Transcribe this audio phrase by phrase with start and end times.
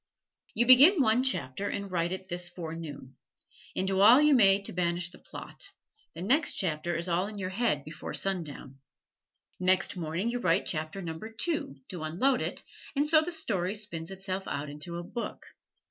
[0.55, 3.17] You begin one chapter and write it this forenoon;
[3.75, 5.69] and do all you may to banish the plot,
[6.15, 8.79] the next chapter is all in your head before sundown.
[9.59, 12.63] Next morning you write chapter number two, to unload it,
[12.95, 15.45] and so the story spins itself out into a book.